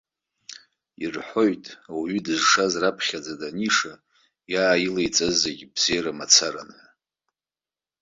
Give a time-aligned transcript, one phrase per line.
[1.03, 3.93] Ирҳәоит, ауаҩы дызшаз раԥхьаӡа даниша,
[4.51, 6.87] иааилаиҵаз зегьы бзиара мацаран ҳәа.